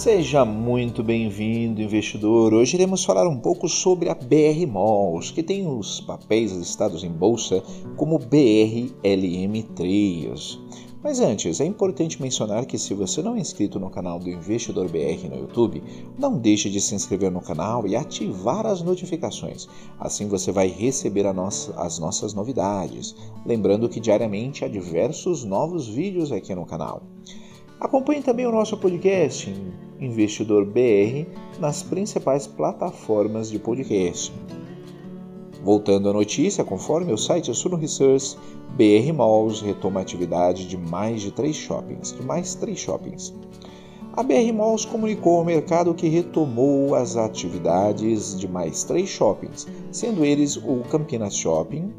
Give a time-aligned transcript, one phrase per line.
[0.00, 2.54] Seja muito bem-vindo, investidor.
[2.54, 7.10] Hoje iremos falar um pouco sobre a BR Malls, que tem os papéis listados em
[7.10, 7.62] bolsa
[7.98, 10.58] como BRLM3.
[11.04, 14.88] Mas antes, é importante mencionar que se você não é inscrito no canal do Investidor
[14.88, 15.82] BR no YouTube,
[16.18, 19.68] não deixe de se inscrever no canal e ativar as notificações.
[19.98, 23.14] Assim você vai receber nossa, as nossas novidades.
[23.44, 27.02] Lembrando que diariamente há diversos novos vídeos aqui no canal.
[27.78, 29.54] Acompanhe também o nosso podcast
[30.00, 31.26] Investidor BR
[31.58, 34.32] nas principais plataformas de podcast.
[35.62, 38.36] Voltando à notícia, conforme o site Suno Research,
[38.70, 43.34] BR Malls retoma a atividade de mais de três shoppings, de mais três shoppings.
[44.14, 50.24] A BR Malls comunicou ao mercado que retomou as atividades de mais três shoppings, sendo
[50.24, 51.92] eles o Campinas Shopping,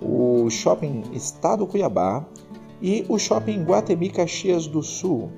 [0.00, 2.24] o Shopping Estado Cuiabá
[2.80, 5.28] e o Shopping Guatemi Caxias do Sul.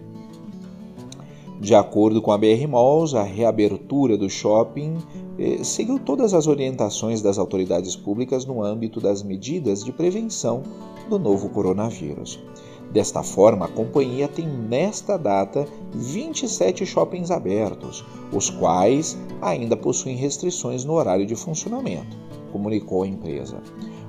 [1.62, 4.96] De acordo com a BR Malls, a reabertura do shopping
[5.38, 10.64] eh, seguiu todas as orientações das autoridades públicas no âmbito das medidas de prevenção
[11.08, 12.42] do novo coronavírus.
[12.90, 20.84] Desta forma, a companhia tem nesta data 27 shoppings abertos, os quais ainda possuem restrições
[20.84, 22.16] no horário de funcionamento,
[22.50, 23.62] comunicou a empresa.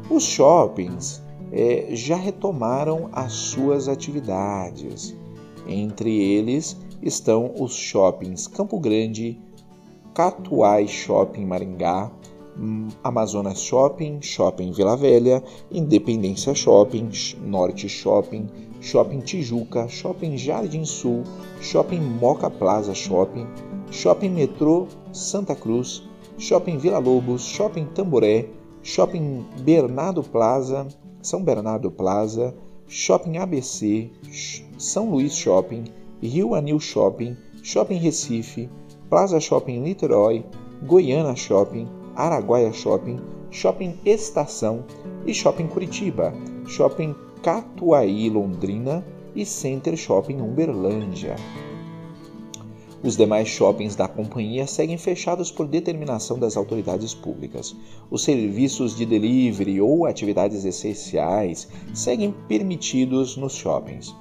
[0.09, 5.15] Os shoppings é, já retomaram as suas atividades.
[5.67, 9.39] Entre eles estão os shoppings Campo Grande,
[10.13, 12.11] Catuai Shopping Maringá,
[13.03, 17.09] Amazonas Shopping, Shopping Vila Velha, Independência Shopping,
[17.41, 18.47] Norte Shopping,
[18.79, 21.23] Shopping Tijuca, Shopping Jardim Sul,
[21.61, 23.47] Shopping Moca Plaza Shopping,
[23.91, 28.49] Shopping Metrô Santa Cruz, Shopping Vila Lobos, Shopping Tamboré,
[28.83, 30.87] Shopping Bernardo Plaza,
[31.21, 32.53] são Bernardo Plaza,
[32.87, 34.11] Shopping ABC,
[34.77, 35.85] São Luís Shopping,
[36.27, 38.69] Rio Anil Shopping, Shopping Recife,
[39.09, 40.45] Plaza Shopping Niterói,
[40.83, 41.85] Goiânia Shopping,
[42.15, 43.19] Araguaia Shopping,
[43.51, 44.85] Shopping Estação
[45.27, 46.33] e Shopping Curitiba,
[46.65, 51.35] Shopping Catuaí Londrina e Center Shopping Uberlândia.
[53.03, 57.75] Os demais shoppings da companhia seguem fechados por determinação das autoridades públicas.
[58.09, 64.15] Os serviços de delivery ou atividades essenciais seguem permitidos nos shoppings.